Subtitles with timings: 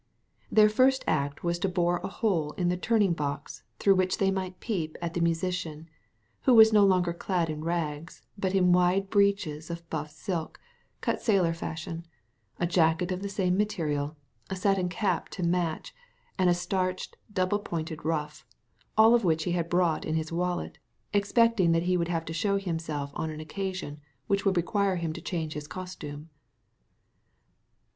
[0.51, 4.31] Their first act was to bore a hole in the turning box through which they
[4.31, 5.87] might peep at the musician,
[6.41, 10.59] who was no longer clad in rags, but in wide breeches of buff silk,
[11.01, 12.03] cut sailor fashion,
[12.59, 14.17] a jacket of the same material,
[14.49, 15.93] a satin cap to match,
[16.39, 18.43] and a starched double pointed ruff,
[18.97, 20.79] all which he had brought in his wallet,
[21.13, 25.13] expecting that he would have to show himself on an occasion which would require him
[25.13, 26.31] to change his costume.